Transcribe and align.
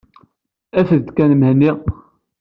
Af-d 0.79 1.07
kan 1.15 1.31
Mhenni. 1.39 1.71